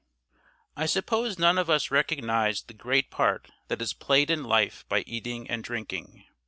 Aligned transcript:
I 0.75 0.87
suppose 0.87 1.37
none 1.37 1.59
of 1.59 1.69
us 1.69 1.91
recognise 1.91 2.63
the 2.63 2.73
great 2.73 3.11
part 3.11 3.51
that 3.67 3.83
is 3.83 3.93
played 3.93 4.31
in 4.31 4.43
life 4.43 4.83
by 4.89 5.01
eating 5.01 5.47
and 5.47 5.63
drinking. 5.63 6.25